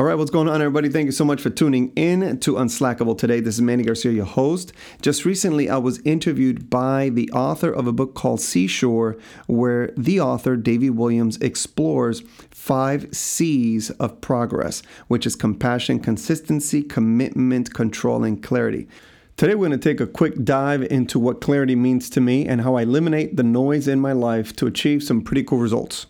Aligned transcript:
All 0.00 0.06
right, 0.06 0.14
what's 0.14 0.30
going 0.30 0.48
on, 0.48 0.62
everybody? 0.62 0.88
Thank 0.88 1.04
you 1.04 1.12
so 1.12 1.26
much 1.26 1.42
for 1.42 1.50
tuning 1.50 1.92
in 1.94 2.40
to 2.40 2.54
Unslackable 2.54 3.18
today. 3.18 3.40
This 3.40 3.56
is 3.56 3.60
Manny 3.60 3.82
Garcia, 3.82 4.12
your 4.12 4.24
host. 4.24 4.72
Just 5.02 5.26
recently, 5.26 5.68
I 5.68 5.76
was 5.76 6.00
interviewed 6.06 6.70
by 6.70 7.10
the 7.10 7.30
author 7.32 7.70
of 7.70 7.86
a 7.86 7.92
book 7.92 8.14
called 8.14 8.40
Seashore, 8.40 9.18
where 9.46 9.92
the 9.98 10.18
author, 10.18 10.56
Davy 10.56 10.88
Williams, 10.88 11.36
explores 11.42 12.22
five 12.50 13.14
C's 13.14 13.90
of 13.90 14.22
progress, 14.22 14.82
which 15.08 15.26
is 15.26 15.36
compassion, 15.36 16.00
consistency, 16.00 16.82
commitment, 16.82 17.74
control, 17.74 18.24
and 18.24 18.42
clarity. 18.42 18.88
Today, 19.36 19.54
we're 19.54 19.68
going 19.68 19.78
to 19.78 19.88
take 19.90 20.00
a 20.00 20.06
quick 20.06 20.42
dive 20.42 20.82
into 20.84 21.18
what 21.18 21.42
clarity 21.42 21.76
means 21.76 22.08
to 22.08 22.22
me 22.22 22.46
and 22.46 22.62
how 22.62 22.76
I 22.76 22.82
eliminate 22.84 23.36
the 23.36 23.42
noise 23.42 23.86
in 23.86 24.00
my 24.00 24.12
life 24.12 24.56
to 24.56 24.66
achieve 24.66 25.02
some 25.02 25.20
pretty 25.20 25.44
cool 25.44 25.58
results. 25.58 26.06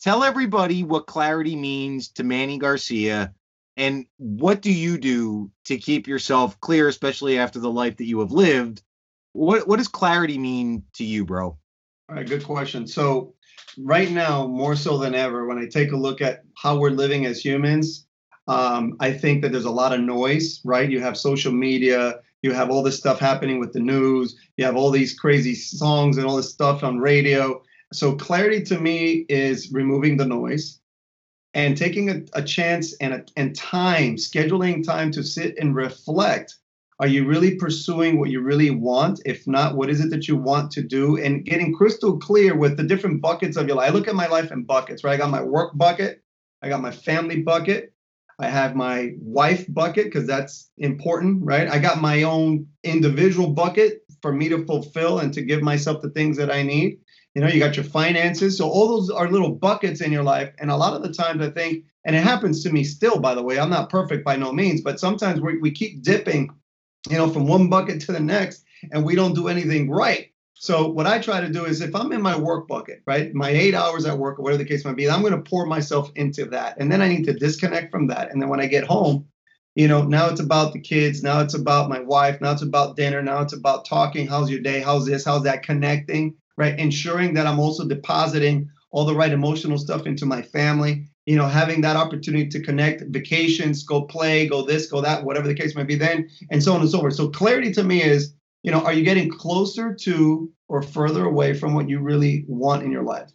Tell 0.00 0.22
everybody 0.22 0.84
what 0.84 1.06
clarity 1.06 1.56
means 1.56 2.08
to 2.10 2.24
Manny 2.24 2.58
Garcia 2.58 3.34
and 3.76 4.06
what 4.16 4.62
do 4.62 4.72
you 4.72 4.98
do 4.98 5.50
to 5.64 5.76
keep 5.76 6.06
yourself 6.06 6.60
clear, 6.60 6.88
especially 6.88 7.38
after 7.38 7.58
the 7.58 7.70
life 7.70 7.96
that 7.96 8.06
you 8.06 8.20
have 8.20 8.32
lived? 8.32 8.82
What 9.32 9.66
what 9.66 9.76
does 9.76 9.88
clarity 9.88 10.38
mean 10.38 10.84
to 10.94 11.04
you, 11.04 11.24
bro? 11.24 11.58
All 12.08 12.16
right, 12.16 12.26
good 12.26 12.44
question. 12.44 12.86
So 12.86 13.34
right 13.76 14.10
now, 14.10 14.46
more 14.46 14.76
so 14.76 14.98
than 14.98 15.14
ever, 15.14 15.46
when 15.46 15.58
I 15.58 15.66
take 15.66 15.92
a 15.92 15.96
look 15.96 16.20
at 16.20 16.42
how 16.56 16.78
we're 16.78 16.90
living 16.90 17.26
as 17.26 17.44
humans, 17.44 18.06
um, 18.48 18.96
I 19.00 19.12
think 19.12 19.42
that 19.42 19.52
there's 19.52 19.64
a 19.64 19.70
lot 19.70 19.92
of 19.92 20.00
noise, 20.00 20.60
right? 20.64 20.90
You 20.90 21.00
have 21.00 21.16
social 21.16 21.52
media, 21.52 22.20
you 22.42 22.52
have 22.52 22.70
all 22.70 22.82
this 22.82 22.98
stuff 22.98 23.18
happening 23.18 23.60
with 23.60 23.72
the 23.72 23.80
news, 23.80 24.36
you 24.56 24.64
have 24.64 24.76
all 24.76 24.90
these 24.90 25.18
crazy 25.18 25.54
songs 25.54 26.16
and 26.16 26.26
all 26.26 26.36
this 26.36 26.50
stuff 26.50 26.82
on 26.82 26.98
radio. 26.98 27.62
So 27.92 28.14
clarity 28.14 28.62
to 28.64 28.78
me 28.78 29.24
is 29.28 29.72
removing 29.72 30.16
the 30.16 30.26
noise 30.26 30.80
and 31.54 31.76
taking 31.76 32.10
a, 32.10 32.22
a 32.34 32.42
chance 32.42 32.94
and, 33.00 33.14
a, 33.14 33.24
and 33.36 33.56
time, 33.56 34.16
scheduling 34.16 34.84
time 34.84 35.10
to 35.12 35.22
sit 35.22 35.56
and 35.58 35.74
reflect. 35.74 36.54
Are 37.00 37.06
you 37.06 37.26
really 37.26 37.54
pursuing 37.54 38.18
what 38.18 38.28
you 38.28 38.42
really 38.42 38.70
want? 38.70 39.20
If 39.24 39.46
not, 39.46 39.76
what 39.76 39.88
is 39.88 40.00
it 40.00 40.10
that 40.10 40.28
you 40.28 40.36
want 40.36 40.70
to 40.72 40.82
do? 40.82 41.16
And 41.16 41.44
getting 41.44 41.72
crystal 41.72 42.18
clear 42.18 42.56
with 42.56 42.76
the 42.76 42.82
different 42.82 43.22
buckets 43.22 43.56
of 43.56 43.66
your 43.68 43.76
life. 43.76 43.90
I 43.90 43.94
look 43.94 44.08
at 44.08 44.14
my 44.14 44.26
life 44.26 44.50
in 44.50 44.64
buckets, 44.64 45.04
right? 45.04 45.14
I 45.14 45.16
got 45.16 45.30
my 45.30 45.42
work 45.42 45.72
bucket, 45.76 46.22
I 46.60 46.68
got 46.68 46.82
my 46.82 46.90
family 46.90 47.42
bucket, 47.42 47.92
I 48.40 48.48
have 48.48 48.76
my 48.76 49.12
wife 49.20 49.64
bucket 49.68 50.06
because 50.06 50.26
that's 50.26 50.70
important, 50.76 51.44
right? 51.44 51.68
I 51.68 51.78
got 51.78 52.00
my 52.00 52.24
own 52.24 52.66
individual 52.84 53.50
bucket 53.50 54.02
for 54.20 54.32
me 54.32 54.48
to 54.48 54.66
fulfill 54.66 55.20
and 55.20 55.32
to 55.34 55.42
give 55.42 55.62
myself 55.62 56.02
the 56.02 56.10
things 56.10 56.36
that 56.36 56.52
I 56.52 56.62
need 56.62 56.98
you 57.38 57.44
know 57.44 57.50
you 57.50 57.60
got 57.60 57.76
your 57.76 57.84
finances. 57.84 58.58
So 58.58 58.68
all 58.68 58.88
those 58.88 59.10
are 59.10 59.30
little 59.30 59.52
buckets 59.52 60.00
in 60.00 60.10
your 60.10 60.24
life. 60.24 60.52
And 60.58 60.72
a 60.72 60.76
lot 60.76 60.94
of 60.94 61.04
the 61.04 61.12
times 61.12 61.40
i 61.40 61.48
think 61.48 61.84
and 62.04 62.16
it 62.16 62.24
happens 62.24 62.64
to 62.64 62.72
me 62.72 62.82
still 62.82 63.20
by 63.20 63.32
the 63.36 63.42
way 63.42 63.60
i'm 63.60 63.70
not 63.70 63.90
perfect 63.90 64.24
by 64.24 64.34
no 64.34 64.50
means 64.52 64.80
but 64.80 64.98
sometimes 64.98 65.40
we, 65.40 65.56
we 65.58 65.70
keep 65.70 66.02
dipping 66.02 66.50
you 67.08 67.16
know 67.16 67.28
from 67.28 67.46
one 67.46 67.68
bucket 67.68 68.00
to 68.00 68.12
the 68.12 68.18
next 68.18 68.64
and 68.90 69.04
we 69.04 69.14
don't 69.14 69.34
do 69.34 69.46
anything 69.46 69.88
right. 69.88 70.32
So 70.54 70.88
what 70.88 71.06
i 71.06 71.20
try 71.20 71.40
to 71.40 71.48
do 71.48 71.64
is 71.64 71.80
if 71.80 71.94
i'm 71.94 72.10
in 72.10 72.20
my 72.20 72.36
work 72.36 72.66
bucket 72.66 73.02
right 73.06 73.32
my 73.32 73.50
eight 73.50 73.74
hours 73.74 74.04
at 74.04 74.18
work 74.18 74.40
or 74.40 74.42
whatever 74.42 74.64
the 74.64 74.68
case 74.68 74.84
might 74.84 74.96
be 74.96 75.08
i'm 75.08 75.20
going 75.20 75.32
to 75.32 75.50
pour 75.50 75.64
myself 75.64 76.10
into 76.16 76.44
that. 76.46 76.76
And 76.80 76.90
then 76.90 77.00
i 77.00 77.08
need 77.08 77.24
to 77.26 77.32
disconnect 77.32 77.92
from 77.92 78.08
that. 78.08 78.32
And 78.32 78.42
then 78.42 78.48
when 78.48 78.60
i 78.60 78.66
get 78.66 78.82
home 78.82 79.28
you 79.76 79.86
know 79.86 80.02
now 80.02 80.28
it's 80.28 80.40
about 80.40 80.72
the 80.72 80.80
kids 80.80 81.22
now 81.22 81.38
it's 81.38 81.54
about 81.54 81.88
my 81.88 82.00
wife 82.00 82.40
now 82.40 82.50
it's 82.50 82.62
about 82.62 82.96
dinner 82.96 83.22
now 83.22 83.42
it's 83.42 83.52
about 83.52 83.84
talking 83.84 84.26
how's 84.26 84.50
your 84.50 84.60
day 84.60 84.80
how's 84.80 85.06
this 85.06 85.24
how's 85.24 85.44
that 85.44 85.62
connecting 85.62 86.34
right? 86.58 86.78
Ensuring 86.78 87.32
that 87.34 87.46
I'm 87.46 87.60
also 87.60 87.86
depositing 87.86 88.68
all 88.90 89.04
the 89.04 89.14
right 89.14 89.32
emotional 89.32 89.78
stuff 89.78 90.06
into 90.06 90.26
my 90.26 90.42
family, 90.42 91.06
you 91.24 91.36
know, 91.36 91.46
having 91.46 91.80
that 91.82 91.96
opportunity 91.96 92.48
to 92.48 92.60
connect 92.62 93.02
vacations, 93.08 93.84
go 93.84 94.02
play, 94.02 94.46
go 94.46 94.64
this, 94.64 94.86
go 94.86 95.00
that, 95.00 95.24
whatever 95.24 95.46
the 95.46 95.54
case 95.54 95.74
might 95.74 95.86
be 95.86 95.94
then, 95.94 96.28
and 96.50 96.62
so 96.62 96.74
on 96.74 96.80
and 96.80 96.90
so 96.90 97.00
forth. 97.00 97.14
So 97.14 97.28
clarity 97.28 97.70
to 97.72 97.84
me 97.84 98.02
is, 98.02 98.34
you 98.62 98.72
know, 98.72 98.80
are 98.80 98.92
you 98.92 99.04
getting 99.04 99.30
closer 99.30 99.94
to 99.94 100.50
or 100.68 100.82
further 100.82 101.24
away 101.24 101.54
from 101.54 101.74
what 101.74 101.88
you 101.88 102.00
really 102.00 102.44
want 102.48 102.82
in 102.82 102.90
your 102.90 103.04
life? 103.04 103.30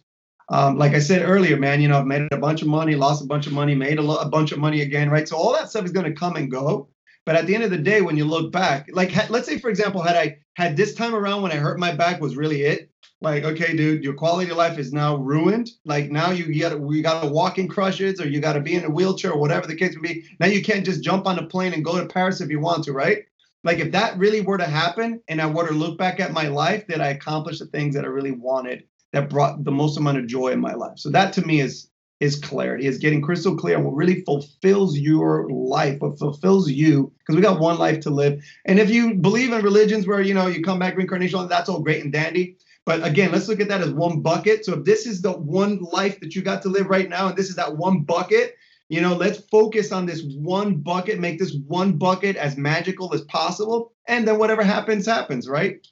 Um, 0.50 0.76
like 0.76 0.92
I 0.92 0.98
said 0.98 1.22
earlier, 1.22 1.56
man, 1.56 1.80
you 1.80 1.88
know, 1.88 1.98
I've 1.98 2.06
made 2.06 2.28
a 2.30 2.36
bunch 2.36 2.60
of 2.60 2.68
money, 2.68 2.94
lost 2.96 3.22
a 3.22 3.26
bunch 3.26 3.46
of 3.46 3.52
money, 3.54 3.74
made 3.74 3.98
a, 3.98 4.02
lo- 4.02 4.18
a 4.18 4.28
bunch 4.28 4.52
of 4.52 4.58
money 4.58 4.82
again, 4.82 5.08
right? 5.08 5.26
So 5.26 5.36
all 5.36 5.54
that 5.54 5.70
stuff 5.70 5.86
is 5.86 5.92
going 5.92 6.06
to 6.06 6.12
come 6.12 6.36
and 6.36 6.50
go. 6.50 6.88
But 7.26 7.36
at 7.36 7.46
the 7.46 7.54
end 7.54 7.64
of 7.64 7.70
the 7.70 7.78
day, 7.78 8.02
when 8.02 8.16
you 8.16 8.24
look 8.24 8.52
back, 8.52 8.88
like 8.92 9.10
ha- 9.12 9.26
let's 9.30 9.46
say, 9.46 9.58
for 9.58 9.70
example, 9.70 10.02
had 10.02 10.16
I 10.16 10.38
had 10.54 10.76
this 10.76 10.94
time 10.94 11.14
around 11.14 11.42
when 11.42 11.52
I 11.52 11.56
hurt 11.56 11.78
my 11.78 11.92
back 11.92 12.20
was 12.20 12.36
really 12.36 12.62
it, 12.62 12.90
like 13.20 13.44
okay 13.44 13.74
dude 13.74 14.04
your 14.04 14.14
quality 14.14 14.50
of 14.50 14.56
life 14.56 14.78
is 14.78 14.92
now 14.92 15.16
ruined. 15.16 15.70
Like 15.84 16.10
now 16.10 16.30
you 16.30 16.58
got 16.60 16.78
we 16.78 17.02
got 17.02 17.22
to 17.22 17.28
walk 17.28 17.58
in 17.58 17.68
crutches 17.68 18.20
or 18.20 18.28
you 18.28 18.40
got 18.40 18.52
to 18.52 18.60
be 18.60 18.74
in 18.74 18.84
a 18.84 18.90
wheelchair 18.90 19.32
or 19.32 19.40
whatever 19.40 19.66
the 19.66 19.76
case 19.76 19.96
may 20.00 20.14
be. 20.14 20.24
Now 20.38 20.46
you 20.46 20.62
can't 20.62 20.84
just 20.84 21.02
jump 21.02 21.26
on 21.26 21.38
a 21.38 21.46
plane 21.46 21.72
and 21.72 21.84
go 21.84 21.98
to 21.98 22.06
paris 22.06 22.40
if 22.40 22.50
you 22.50 22.60
want 22.60 22.84
to 22.84 22.92
right? 22.92 23.24
Like 23.64 23.78
if 23.78 23.92
that 23.92 24.18
really 24.18 24.42
were 24.42 24.58
to 24.58 24.66
happen 24.66 25.22
and 25.28 25.40
i 25.40 25.46
were 25.46 25.66
to 25.66 25.72
look 25.72 25.96
back 25.96 26.20
at 26.20 26.32
my 26.32 26.48
life 26.48 26.86
did 26.86 27.00
i 27.00 27.08
accomplish 27.08 27.58
the 27.58 27.66
things 27.66 27.94
that 27.94 28.04
i 28.04 28.08
really 28.08 28.32
wanted 28.32 28.84
that 29.14 29.30
brought 29.30 29.64
the 29.64 29.70
most 29.70 29.96
amount 29.96 30.18
of 30.18 30.26
joy 30.26 30.48
in 30.48 30.60
my 30.60 30.74
life. 30.74 30.98
So 30.98 31.08
that 31.10 31.32
to 31.34 31.46
me 31.46 31.60
is 31.60 31.88
is 32.24 32.36
clarity 32.36 32.86
is 32.86 32.98
getting 32.98 33.22
crystal 33.22 33.56
clear 33.56 33.76
on 33.76 33.84
what 33.84 33.94
really 33.94 34.22
fulfills 34.22 34.98
your 34.98 35.48
life 35.50 36.00
what 36.00 36.18
fulfills 36.18 36.70
you 36.70 37.12
because 37.18 37.36
we 37.36 37.42
got 37.42 37.60
one 37.60 37.78
life 37.78 38.00
to 38.00 38.10
live 38.10 38.42
and 38.64 38.78
if 38.78 38.90
you 38.90 39.14
believe 39.14 39.52
in 39.52 39.62
religions 39.62 40.06
where 40.06 40.20
you 40.20 40.34
know 40.34 40.46
you 40.46 40.62
come 40.62 40.78
back 40.78 40.96
reincarnation 40.96 41.46
that's 41.48 41.68
all 41.68 41.80
great 41.80 42.02
and 42.02 42.12
dandy 42.12 42.56
but 42.84 43.04
again, 43.04 43.32
let's 43.32 43.48
look 43.48 43.60
at 43.60 43.68
that 43.68 43.80
as 43.80 43.90
one 43.90 44.20
bucket. 44.20 44.64
So 44.64 44.74
if 44.74 44.84
this 44.84 45.06
is 45.06 45.22
the 45.22 45.32
one 45.32 45.78
life 45.78 46.20
that 46.20 46.34
you 46.34 46.42
got 46.42 46.60
to 46.62 46.68
live 46.68 46.88
right 46.88 47.08
now, 47.08 47.28
and 47.28 47.36
this 47.36 47.48
is 47.48 47.56
that 47.56 47.76
one 47.76 48.00
bucket, 48.00 48.56
you 48.90 49.00
know, 49.00 49.14
let's 49.14 49.38
focus 49.50 49.90
on 49.90 50.04
this 50.04 50.22
one 50.22 50.76
bucket, 50.76 51.18
make 51.18 51.38
this 51.38 51.56
one 51.66 51.96
bucket 51.96 52.36
as 52.36 52.58
magical 52.58 53.14
as 53.14 53.22
possible. 53.22 53.92
And 54.06 54.28
then 54.28 54.38
whatever 54.38 54.62
happens, 54.62 55.06
happens, 55.06 55.48
right? 55.48 55.86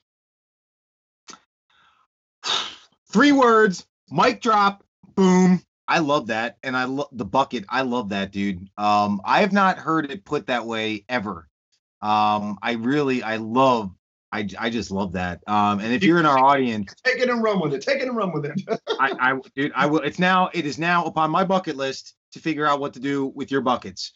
Three 3.10 3.32
words, 3.32 3.86
mic 4.10 4.42
drop, 4.42 4.84
boom. 5.14 5.62
I 5.92 5.98
love 5.98 6.28
that. 6.28 6.56
And 6.62 6.74
I 6.74 6.84
love 6.84 7.08
the 7.12 7.26
bucket. 7.26 7.66
I 7.68 7.82
love 7.82 8.08
that, 8.08 8.32
dude. 8.32 8.70
Um, 8.78 9.20
I 9.26 9.42
have 9.42 9.52
not 9.52 9.76
heard 9.76 10.10
it 10.10 10.24
put 10.24 10.46
that 10.46 10.64
way 10.64 11.04
ever. 11.06 11.50
Um, 12.00 12.58
I 12.62 12.72
really, 12.72 13.22
I 13.22 13.36
love 13.36 13.90
I, 14.32 14.48
I 14.58 14.70
just 14.70 14.90
love 14.90 15.12
that. 15.12 15.42
Um, 15.46 15.80
and 15.80 15.92
if 15.92 16.02
you're 16.02 16.18
in 16.18 16.24
our 16.24 16.38
audience, 16.38 16.94
take 17.04 17.18
it 17.18 17.28
and 17.28 17.42
run 17.42 17.60
with 17.60 17.74
it. 17.74 17.82
Take 17.82 18.00
it 18.00 18.08
and 18.08 18.16
run 18.16 18.32
with 18.32 18.46
it. 18.46 18.58
I, 18.98 19.12
I, 19.20 19.38
dude, 19.54 19.72
I 19.74 19.84
will. 19.84 20.00
It's 20.00 20.18
now. 20.18 20.48
It 20.54 20.64
is 20.64 20.78
now 20.78 21.04
upon 21.04 21.30
my 21.30 21.44
bucket 21.44 21.76
list 21.76 22.14
to 22.32 22.38
figure 22.38 22.66
out 22.66 22.80
what 22.80 22.94
to 22.94 23.00
do 23.00 23.26
with 23.34 23.50
your 23.50 23.60
buckets. 23.60 24.14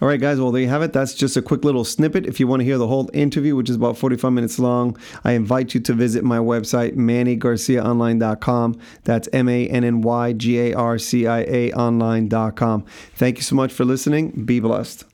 All 0.00 0.08
right, 0.08 0.20
guys. 0.20 0.40
Well, 0.40 0.52
there 0.52 0.62
you 0.62 0.68
have 0.68 0.82
it. 0.82 0.92
That's 0.92 1.14
just 1.14 1.36
a 1.36 1.42
quick 1.42 1.64
little 1.64 1.84
snippet. 1.84 2.26
If 2.26 2.38
you 2.38 2.46
want 2.46 2.60
to 2.60 2.64
hear 2.64 2.78
the 2.78 2.86
whole 2.86 3.10
interview, 3.12 3.56
which 3.56 3.68
is 3.68 3.76
about 3.76 3.98
45 3.98 4.32
minutes 4.32 4.58
long, 4.58 4.96
I 5.24 5.32
invite 5.32 5.74
you 5.74 5.80
to 5.80 5.92
visit 5.92 6.22
my 6.24 6.38
website, 6.38 6.94
mannygarciaonline.com. 6.94 8.80
That's 9.04 9.28
M 9.32 9.48
A 9.48 9.68
N 9.68 9.84
N 9.84 10.02
Y 10.02 10.32
G 10.34 10.58
A 10.60 10.74
R 10.74 10.98
C 10.98 11.26
I 11.26 11.40
A 11.40 11.72
online.com. 11.72 12.84
Thank 13.14 13.38
you 13.38 13.42
so 13.42 13.56
much 13.56 13.72
for 13.72 13.84
listening. 13.84 14.44
Be 14.44 14.60
blessed. 14.60 15.04